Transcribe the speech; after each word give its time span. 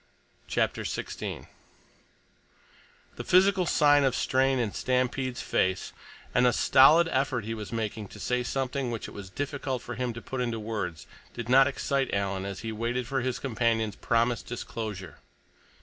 CHAPTER 0.47 0.81
XVI 0.81 1.45
The 3.17 3.23
physical 3.23 3.67
sign 3.67 4.03
of 4.03 4.15
strain 4.15 4.57
in 4.57 4.73
Stampede's 4.73 5.43
face, 5.43 5.93
and 6.33 6.47
the 6.47 6.53
stolid 6.53 7.07
effort 7.09 7.45
he 7.45 7.53
was 7.53 7.71
making 7.71 8.07
to 8.07 8.19
say 8.19 8.41
something 8.41 8.89
which 8.89 9.07
it 9.07 9.13
was 9.13 9.29
difficult 9.29 9.83
for 9.83 9.93
him 9.93 10.11
to 10.13 10.19
put 10.19 10.41
into 10.41 10.59
words, 10.59 11.05
did 11.35 11.49
not 11.49 11.67
excite 11.67 12.11
Alan 12.15 12.45
as 12.45 12.61
he 12.61 12.71
waited 12.71 13.05
for 13.05 13.21
his 13.21 13.37
companion's 13.37 13.95
promised 13.95 14.47
disclosure. 14.47 15.19